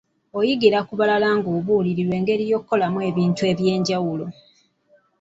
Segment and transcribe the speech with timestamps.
[0.39, 4.25] Oyigira ku balala ng'obulirirwa engeri y'okukolamu ebintu eby'enjawulo.